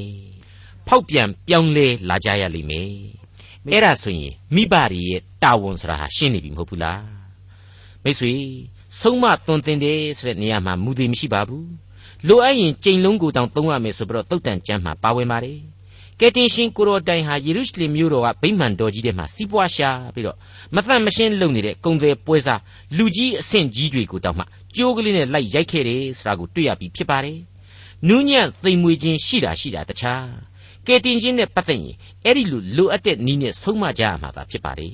[0.87, 2.91] ဖောက်ပြန်ပြောင်းလဲလာကြရလိမ့်မယ်
[3.71, 7.03] အဲ့ဒါဆိုရင်မိဘတွေရဲ့တာဝန်ဆိုတာဟာရှင်းနေပြီမဟုတ်ဘူးလား
[8.03, 8.33] မိတ်ဆွေ
[9.01, 11.69] ဆုံးမသွန်သင်တယ်ဆိုတဲ့နေရာမှာမူသေးမရှိပါဘူး
[12.29, 15.59] လိုအပ်ရင်ကြိမ်လုံးကိုတောင်သုံးရမယ်ဆိုပြီးတော့တုတ်တန်ကျမ်းမှာပါဝင်ပါတယ်
[16.23, 20.37] ကယ်တင်ရှင်ကိုရောတိုင်ဟာယေရုရှလင်မြို့တော်ကဗိမာန်တော်ကြီးထဲမှာစီးပွားရှာပြီးတော့
[20.75, 22.61] မသန့်မရှင်းလုပ်နေတဲ့ကုံတယ်ပွဲစား
[22.97, 24.45] လူကြီးအဆင့်ကြီးတွေကိုတောင်မှ
[24.77, 27.39] ကြိုးကလေးနဲ့လိုက်ရိုက်ခဲ့တယ်ဆိုတာကိုတွေ့ရပြီးဖြစ်ပါတယ်
[28.09, 30.29] နူးညံ့သိမ်မွေခြင်းရှိတာရှိတာတခြား
[30.87, 34.93] ကယ်တင်ခြင်းနဲ့ပတ်သက်ရင်အဲ့ဒီလိုလိုအပ်တဲ့နည်းနဲ့ဆုံးမကြရမှာသာဖြစ်ပါတယ်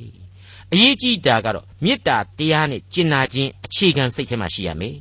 [0.73, 4.97] အရေးကြီးတာကတော့မေတ္တာတရားနဲ့ကျင်နာခြင်းအခြေခံစိတ်ထဲမှာရှိရမယ်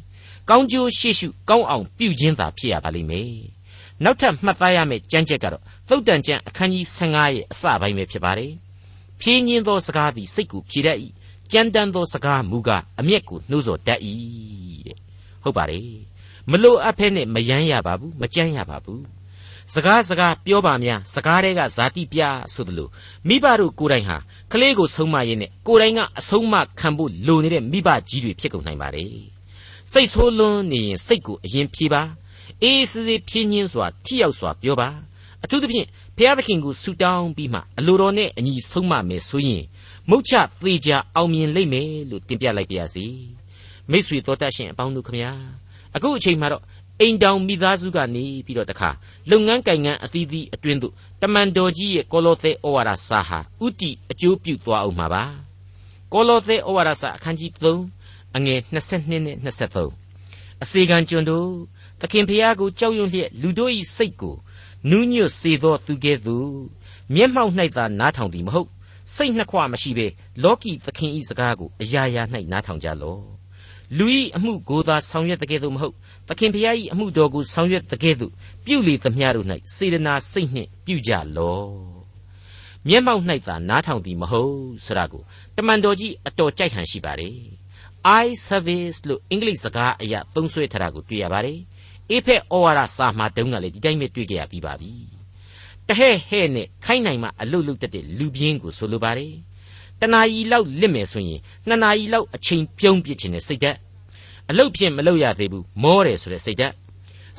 [0.50, 3.30] ကောင်းကျိုးရှိရှုကောင်းအောင်ပြုခြင်းသာဖြစ်ရပါလိမ့်မယ်
[4.04, 8.52] နောက်ထပ်မှတ်သားရမယ့်ကြမ်းချက်ကတော့ သုတ်တန်ကျမ်းအခန်းကြီး15ရဲ့အစပိုင်းပဲဖြစ်ပါတယ်
[9.22, 10.98] ဖြင်းညင်းသောစကားသည်စိတ်ကိုဖြေတတ်၏
[11.52, 14.00] ကြမ်းတမ်းသောစကားမူကားအမျက်ကိုနှိုးဆော်တတ်၏
[14.88, 14.98] တဲ့
[15.44, 15.90] ဟုတ်ပါတယ်
[16.52, 19.04] မလို့အပ်ဖဲနဲ့မယမ်းရပါဘူးမကြမ်းရပါဘူး
[19.74, 22.22] စကားစကားပြောပါများစကားတွေကဇာတိပြ
[22.54, 22.90] ဆိုသလို
[23.28, 24.18] မိဘတို့ကိုယ်တိုင်ဟာ
[24.52, 29.06] ကလေးကိုဆုံးမရင်းနဲ့ကိုယ်တိုင်ကအဆုံးမခံဖို့လိုနေတဲ့မိဘကြီးတွေဖြစ်ကုန်နိုင်ပါလေ
[29.92, 32.02] စိတ်ဆိုးလွန်းနေရင်စိတ်ကိုအရင်ဖြေပါ
[32.64, 34.90] အေးစေးစေးဖြင်းညင်းစွာထိရောက်စွာပြောပါ
[35.46, 39.64] အထူးသဖြင့်ဘုရားသခင်ကိုဆုတောင်းပြီးမှအလိုတော်နဲ့အညီဆုံးမမယ်ဆိုရင်
[40.10, 43.06] မုတ်ချသေးကြအောင်မြင်လိမ့်မယ်လို့တင်ပြလိုက်ပါရစေ
[43.92, 45.32] မိတ်ဆွေတော်တတ်ရှင်အပေါင်းတို့ခမညာ
[45.96, 46.64] အခုအချိန်မှာတော့
[47.02, 48.90] အိမ်တောင်မိသားစုကနေပြီးတော့တခါ
[49.32, 55.24] လုပ်ငန်းကိုင်ငန်းအသီးသီးအတွင်းသို့တမန်တော်ကြီးရဲ့ကောလောသဲဩဝါဒစာဟာဥတီအကျိုးပြုသွားအောင်မှာပါ
[56.14, 57.52] ကောလောသဲဩဝါဒစာအခန်းကြီး
[57.96, 61.48] 3အငယ်22နဲ့23အစေခံကျွန်တို့
[62.02, 64.36] သခင်ဖျားကိုကြောက်ရွံ့လျက်လူတို့၏စိတ်ကို
[64.90, 66.52] နူးညွတ်စေသောသူကဲ့သို့
[67.16, 68.70] မျက်မှောက်၌သာနားထောင်သည်မဟုတ်
[69.16, 70.08] စိတ်နှစ်ခွမရှိဘဲ
[70.44, 73.24] လောကီသခင်ဤစကားကိုအရာရာ၌နားထောင်ကြလော့
[73.98, 75.96] လူဤအမှုကိုသာဆောင်ရွက်တဲ့ကဲ့သို့မဟုတ်
[76.28, 78.32] သခင်ဖျားဤအမှုတော်ကိုဆောင်ရွက်တဲ့ကဲ့သို့
[78.66, 81.70] ပြုလေသမျှတို့၌စေတနာစိတ်နှင့်ပြုကြလော့
[82.88, 85.24] မျက်မှောက်၌သာနားထောင်သည်မဟုတ်ဆရာကို
[85.56, 87.30] တမန်တော်ကြီးအတော်ကြိုက်ဟန်ရှိပါ रे
[88.18, 91.60] eye service လို့အင်္ဂလိပ်စကားအရသုံးဆွဲထားတာကိုတွေ့ရပါတယ်
[92.12, 94.92] အေဖက်ဩဝါဒစာမှာတုန်းကလည်းဒီတိုင်းပဲတွေ့ကြရပြီးပါပြီ
[95.88, 99.34] တဟဲ့ဟဲ့နဲ့ခိုင်းနိုင်မှအလုတ်လုတ်တတ်တဲ့လူပြင်းကိုဆိုလိုပါတယ်
[100.02, 103.78] တနာရီလောက်လစ်မယ်ဆိုရင်နှစ်နာရီလောက်အချိန်ပြုံးပြစ်ခြင်းနဲ့စိတ်ဓာတ်
[104.50, 106.74] အလုတ်ဖြင့်မလုတ်ရသေးဘူးမောတယ်ဆိုတဲ့စိတ်ဓာတ်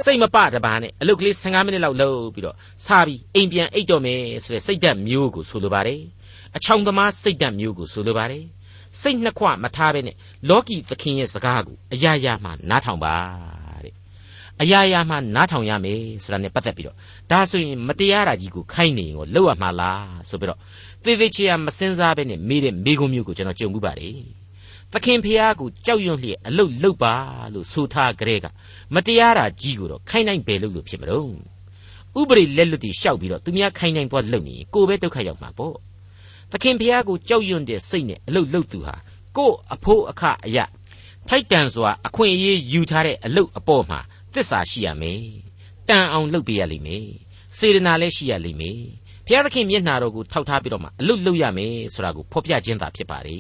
[0.05, 6.01] စိတ်မပတပါနဲ့အလုတ်ကလေး15မိနစ်လောက်လုပ်ပြီးတော့စားပြီးအိမ်ပြန်အိတ်တော့မယ်ဆိုတဲ့စိတ်ဓာတ်မျိုးကိုဆိုလိုပါတယ်
[6.57, 8.45] အချောင်သမားစိတ်ဓာတ်မျိုးကိုဆိုလိုပါတယ်
[9.01, 10.17] စိတ်နှစ်ခွမထားဘဲနဲ့
[10.49, 13.56] လောကီသခင်ရဲ့စကားကိုအရာရာမှနားထောင်ပါတဲ့
[14.63, 16.97] အရာရာမှနားထောင်ရမယ်ဆိုတာနဲ့ပတ်သက်ပြီးတော့
[17.31, 20.59] ဒါဆိုရင်မတရားတာကြီးကိုခိုင်းနေရင်ကိုလောက်ရမှာလားဆိုပြီးတော့
[21.05, 24.19] သေသေးချာမစင်စားပဲနဲ့မေးတဲ့မေးခွန်းမျိုးကိုကျွန်တော်ကြုံမှုပါတယ်
[24.93, 27.15] သခင်ဖျားကိုကြောက်ရွံ့လျက်အလုတ်လုတ်ပါ
[27.55, 28.47] လို့ဆိုထားကြတဲ့က
[28.95, 31.29] မတရားတာကြီးကိုတော့ခိုင်းနိုင်ပဲလို့လို့ဖြစ်မလို့
[32.21, 35.75] ဥပရိလက်လွတ်တီရှောက်ပြီးတော့သူများခိုင်းနိုင်သွားလုံနေကိုပဲဒုက္ခရောက်မှာပေါ့
[36.53, 38.95] သခင်ဖျားကိုကြောက်ရွံ့တဲ့စိတ်နဲ့အလုတ်လုတ်သူဟာ
[39.37, 40.59] ကို့အဖိုးအခအယ
[41.29, 43.99] ထိုက်တန်စွာအခွင့်အရေးယူထားတဲ့အလုတ်အပေါ်မှာ
[44.37, 45.23] သစ္စာရှိရမယ်
[45.89, 47.07] တန်အောင်လုပ်ပေးရလိမ့်မယ်
[47.59, 48.81] စေတနာလည်းရှိရလိမ့်မယ်
[49.27, 53.39] ဘုရားသခင်မျက်နှာတော်ကိုထောက်ထားပြီးတော့မှအလုတ်လုပ်ရမယ်ဆိုတာကိုဖော်ပြခြင်းသာဖြစ်ပါလေ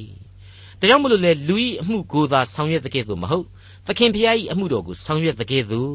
[0.80, 3.46] ဒါကြောင့်မလို့လေလူဤအမှုကိုသာဆောင်ရွက်တဲ့ကဲ့သို့မဟုတ်
[3.86, 5.94] သခင်ဖျားဤအမှုတော်ကိုဆောင်ရွက်တဲ့ကဲ့သို့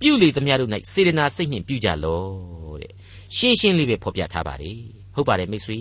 [0.00, 2.92] ပြုလေသမျှတို့၌စေတနာစိတ်နှင့်ပြုကြလော့တဲ့
[3.36, 4.72] ရှင်းရှင်းလေးပဲဖော်ပြထားပါလေ
[5.14, 5.80] ဟုတ်ပါတယ်မိတ်ဆွေ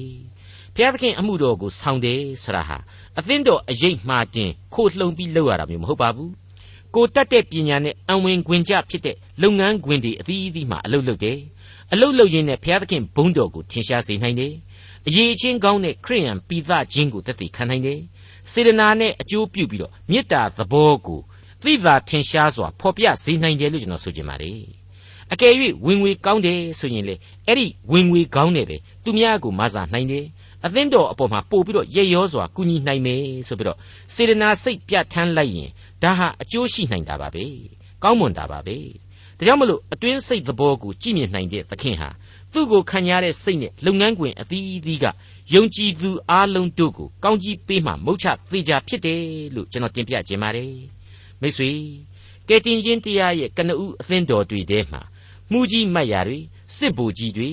[0.76, 2.78] ဘုရားသခင်အမှုတော်ကိုဆောင်တယ်ဆရာဟာ
[3.20, 6.32] အသင်းတော်အရေးမှားတင်ခိုးလှုံပြီးလုပ်ရတာမျိုးမဟုတ်ပါဘူး
[6.96, 11.40] ကိုတတ်တဲ့ပညာနဲ့အံဝင်ခွင်ကြဖြစ်တဲ့လုပ်ငန်းခွင်တွေအသီးသီးမှာအလုပ်လုပ်တယ်
[11.94, 14.54] အလုပ်လုပ်ရင်းနဲ့ဘုရားသခင်ဘုန်းတော်ကိုထင်ရှားစေနိုင်တယ်
[15.08, 18.00] အရေးအချင်းကောင်းတဲ့ခရိယံပိသခြင်းကိုသက်သေခံနိုင်တယ်
[18.52, 21.20] စေတနာနဲ့အကျိုးပြုပြီးတော့မေတ္တာသဘောကို
[21.64, 24.60] သိသာထင်ရှားစွာဖော်ပြစေနိုင်တယ်လို့ကျွန်တော်ဆိုချင်ပါတယ်
[25.34, 25.54] အကယ်၍
[25.86, 27.16] ဝင်ငွေကောင်းတယ်ဆိုရင်လေ
[27.48, 30.26] အဲ့ဒီဝင်ငွေကောင်းတယ်ပဲသူများကိုမဆာနိုင်တယ်
[30.66, 33.78] အသင်းတော်အပေါ်မှာပို့ပြီးတော့ရေရောစွာကူညီနိုင်မယ်ဆိုပြီးတော့
[34.14, 35.70] စေတနာစိတ်ပြဋ္ဌာန်းလိုက်ရင်
[36.04, 37.46] ဒါဟာအကျိုးရှိနိုင်တာပါပဲ
[38.04, 38.78] ကောင်းမွန်တာပါပဲ
[39.38, 42.10] ဒါကြောင့်မလို့အတွင်းစိတ်သဘောကိုကြည့်မြင်နိုင်တဲ့သခင်ဟာ
[42.54, 45.06] သူ့ကိုခံရတဲ့စိတ်နဲ့လုပ်ငန်းခွင်အသီးသီးက
[45.54, 49.22] ယုံကြည်သူအားလုံးတို့ကိုကောင်းကြီးပေးမှမုတ်ချသေးကြဖြစ်တယ်
[49.56, 50.74] လို့ကျွန်တော်တင်ပြခြင်းပါတယ်
[51.42, 51.72] မိတ်ဆွေ
[52.48, 55.02] ကဲတင်ချင်းတရားရဲ့ကနဦးအသင်းတော်တွေထဲမှာ
[55.52, 56.40] မှုကြီးမတ်ရာတွေ
[56.78, 57.50] စစ်ဘူကြီးတွေ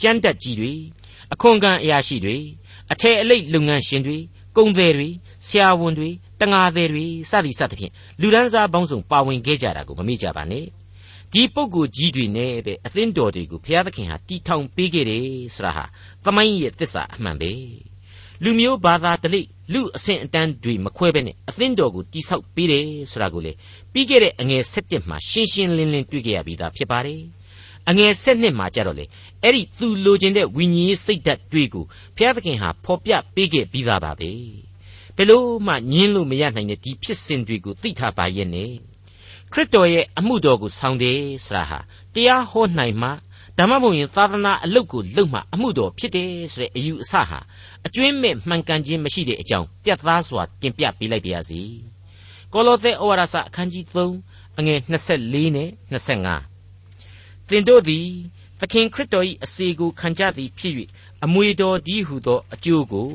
[0.00, 0.72] ကြမ်းတက်ကြီးတွေ
[1.32, 2.36] အခွန်ခံအရာရှိတွေ
[2.92, 4.18] အထည်အလိတ်လုပ်ငန်းရှင်တွေ
[4.56, 5.08] ကုန်သည်တွေ
[5.46, 6.10] ဆရာဝန်တွေ
[6.42, 10.66] တငါသည်တွေစသည်စသဖြင့်လူဒန်းစားပေါင်းစုံပါဝင်ခဲ့ကြတာကိုမမေ့ကြပါနဲ့
[11.32, 15.84] ဒီပုဂ္ဂိုလ်ကြီးတွေနဲ့ပဲအသင်းတော်တွေကိုဘုရားသခင်ဟာတီထောင်ပေးခဲ့တယ်ဆိုတာဟာ
[16.24, 17.52] သမိုင်းရဲ့သစ္စာအမှန်ပဲ
[18.42, 19.40] လူမျိုးဘာသာတလိ
[19.72, 23.52] လူအဆင့်အတန်းတွေမခွဲဘဲနဲ့အသင်းတော်ကိုတိဆောက်ပေးတယ်ဆိုတာကိုလေ
[23.92, 27.20] ပြီးခဲ့တဲ့အငယ်၁၁မှာရှင်းရှင်းလင်းလင်းတွေ့ကြရပြီးသားဖြစ်ပါတယ်
[27.88, 29.04] အငယ်၁၂မှာကြတော့လေ
[29.42, 31.84] အဲ့ဒီသူလိုချင်တဲ့ဝိညာဉ်စိတ်ဓာတ်တွေကို
[32.16, 34.30] ဘုရားသခင်ဟာဖော်ပြပေးခဲ့ပြီးသားပါပဲ
[35.22, 38.70] ဘယ်လို့မှညင်းလို့မရနိုင်တဲ့ဒီဖြစ်စဉ်တွေကိုသိထားပါရဲ့နဲ့
[39.52, 41.78] ခရစ်တော်ရဲ့အမှုတော်ကိုဆောင်တယ်ဆိုတာဟာ
[42.14, 43.08] တရားဟောနိုင်မှ
[43.58, 47.38] ဓမ္မဘုံရင်သာသနာအလုတ်ကိုလုပ်မှအမှုတော်ဖြစ်တယ်ဆိုတဲ့အယူအဆဟာ
[47.86, 51.62] အကျွင်းမဲ့မှန်ကန်ခြင်းမရှိတဲ့အကြောင်းပြတ်သားစွာတင်ပြပေးလိုက်ပါရစေ
[52.52, 53.84] ကောလောသဲဩဝါဒစာအခန်းကြီး
[54.22, 54.78] 3အငယ်
[55.18, 55.68] 24နဲ့
[56.52, 58.06] 25သင်တို့သည်
[58.60, 60.74] သခင်ခရစ်တော်၏အစီကိုခံကြသည်ဖြစ်၍
[61.24, 63.08] အမွေတော်ဒီဟုသောအကျိုးကို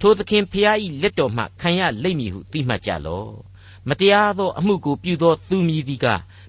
[0.00, 3.32] ထိုသခင်ဖျား၏လက်တော်မှခံရလိမ့်မည်ဟုသိမှတ်ကြလော့
[3.88, 6.06] မတရားသောအမှုကိုပြုသောသူမည်သည်က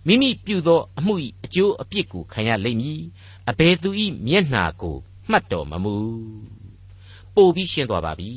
[0.08, 1.14] မိမိပြုသောအမှု၏
[1.46, 3.02] အကျိုးအပြစ်ကိုခံရလိမ့်မည်
[3.50, 3.90] အဘယ်သူ၏
[4.26, 4.96] မျက်နှာကို
[5.30, 5.96] မှတ်တော်မမူ
[7.34, 8.32] ပ ပို့ပြီးရှင်းသွားပါပြီ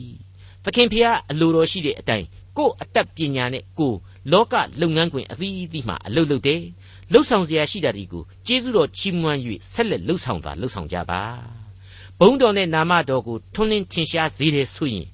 [0.64, 2.26] သခင်ဖျားအလိုတော်ရှိတဲ့အတိုင်း
[2.56, 3.92] ကို့အတတ်ပညာနဲ့ကို
[4.32, 6.62] လောကလုပ်ငန်းခွင်အသီးသီးမှအလုပ်လုပ်တယ်
[7.12, 9.38] လှုပ်ဆောင်เสียရှိတာဒီကိုကျေးဇူးတော်ချီးမွမ်း၍
[9.72, 11.59] ဆက်လက်လှုပ်ဆောင်တာလှုပ်ဆောင်ကြပါ
[12.23, 15.07] ဘုံတော်နဲ့နာမတော်ကိုထွန်းလင်းထင်ရှားစေတယ်ဆိုရင်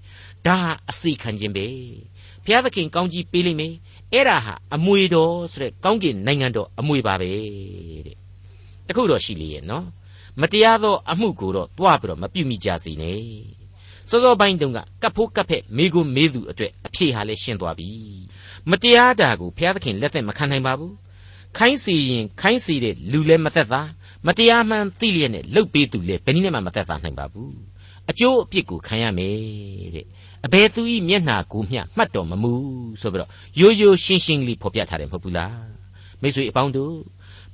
[0.46, 1.66] ဒါဟာအစီခံခြင်းပဲ
[2.44, 3.74] ဘုရားသခင်ကောင်းကြီးပေးလိမ့်မယ်
[4.14, 7.30] အဲ့ဒါဟာအမွေတော်ဆိုတဲ့ကောင်းကင်နိုင်ငံတော်အမွေပါပဲ
[8.06, 8.18] တဲ့
[8.88, 9.86] တခုတော့ရှိလေရဲ့နော်
[10.42, 13.22] မတရားသောအမှုကိုတော့တွားပြီးတော့မပြုမိကြစေနဲ့
[14.10, 17.90] စောစောပိုင်းတုန်းကကပ်ဖို့ကပ်ဖက်မိကိုမေးသူအတွက်အဖြေဟာလည်းရှင်းသွားပြီ
[18.70, 20.94] မတရားတာကိုဘုရားသခင်လက်သက်မခံနိုင်ပါဘူး
[21.58, 23.82] ခိုင်းစီရင်ခိုင်းစီတဲ့လူလည်းမသက်သာ
[24.26, 27.54] မတရားမှန်သိလျက်နဲ့လှုပ်ပေးသူလည်းဘယ်နည်းမှမသက်သာနိုင်ပါဘူး
[28.10, 29.36] အကျိုးအပြစ်ကိုခံရမယ်
[29.96, 30.06] တဲ့
[30.46, 32.52] အဘယ်သူဤမျက်နာကိုမျှမှတ်တော်မမူ
[33.02, 35.58] ဆိုပြီးတော့ရိုးရိုးရှင်းရှင်းလေးဖော်ပြထားတယ်မဟုတ်ဘူးလား
[36.22, 36.94] မိတ်ဆွေအပေါင်းတို့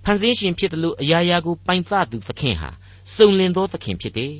[0.03, 2.69] ဖန်ဆင်းရှင်ဖြစ်တယ်လို့အရာရာကိုပိုင်သသူသခင်ဟာ
[3.15, 4.33] စုံလင်သောသခင်ဖြစ်တယ်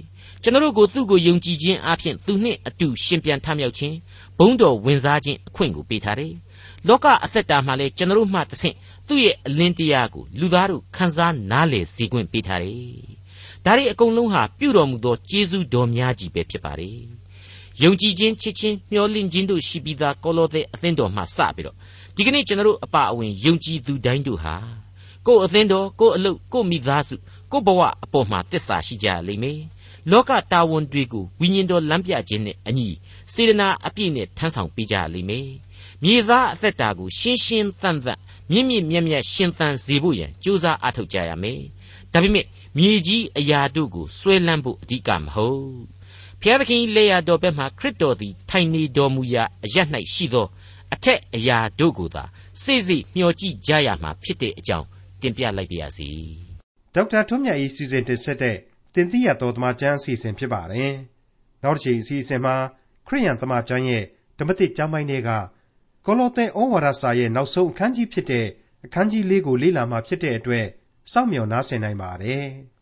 [0.43, 3.95] ကျွန်တော်တို့ကိုသူ့ကိုယုံကြည်ခြင်းအပြင်သူနှင့်အတူရှင်ပြန်ထမြောက်ခြင်း
[4.37, 6.33] ဘုန်းတော်ဝင်စားခြင်းအခွင့်ကိုပေးထားတယ်
[6.87, 8.75] လောကအသက်တာမှာလည်းကျွန်တော်တို့မှတဆင့်
[9.07, 12.77] သူ့ရဲ့အလင်းတရားကိုလူသားတို့ခန်းစားနားလည်စေခွင့်ပေးထားတယ်
[13.65, 16.99] ဒါတွေအကုန်လုံးဟာပြုတော်မူသောကျေးဇူးတော်များကြီးပဲဖြစ်ပါတယ်
[17.81, 21.75] ယုံကြည်ခြင်းချစ်ခြင်းမျှော်လင့်ခြင်းတို့ရှိပြီးသားကောလောသဲအသင်းတော်မှစပြီးတော့
[22.15, 24.55] ဒီကနေ့ကျွန်တော်တို့အပါအဝင်ယုံကြည်သူတိုင်းတို့ဟာ
[25.27, 27.15] ကိုယ်အသင်းတော်ကိုယ်အလုပ်ကိုယ်မိသားစု
[27.51, 29.59] ကိုယ်ဘဝအပေါ်မှာတစ္ဆာရှိကြလိမ့်မယ်
[30.11, 32.87] လောကတာဝန်တွေကိုဝိညာဉ်တော်လမ်းပြခြင်းနဲ့အညီ
[33.33, 35.47] စေတနာအပြည့်နဲ့ထမ်းဆောင်ပေးကြလိမ့်မယ်
[36.03, 38.19] မြေသားအသက်တာကိုရှင်းရှင်းသန့်သန့်
[38.51, 41.61] မြင့်မြင့်မြတ်မြတ်ရှင်သန်စေဖို့ရန်ကြိုးစားအားထုတ်ကြရမယ်
[42.13, 42.45] ဒါပေမဲ့
[42.77, 45.77] မြေကြီးအရာတို့ကိုဆွဲလန်းဖို့အဓိကမဟုတ်
[46.41, 49.77] ဖျားသခင်လက်ရတော်ဘက်မှခရစ်တော်သည်ထိုင်နေတော်မူရာအရ၌
[50.13, 50.47] ရှိသော
[50.93, 52.23] အထက်အရာတို့ကိုသာ
[52.61, 54.87] စိစိမျှော်ကြည့်ကြရမှာဖြစ်တဲ့အကြောင်း
[55.21, 56.09] တင်ပြလိုက်ပါရစေ
[56.93, 58.55] ဒေါက်တာထွန်းမြတ်၏စီစဉ်တင်ဆက်တဲ့
[58.93, 60.93] တင်ပြရတော်တမချန်းအစီအစဉ်ဖြစ်ပါတယ်
[61.63, 62.55] နောက်တစ်ချိန်အစီအစဉ်မှာ
[63.07, 64.03] ခရိယန်တမချန်းရဲ့
[64.39, 65.29] ဓမ္မတိကျမ်းပိုင်းတွေက
[66.05, 68.47] ကောလောသဲဩဝါဒစာရဲ့နောက်ဆုံးအခန်းကြီးဖြစ်တဲ့
[68.85, 70.65] အခန်းကြီး ၄ ကို လေ့လာမှဖြစ်တဲ့အတွက်
[71.11, 72.47] စောင့်မျှော်နားဆင်နိုင်ပါတယ်။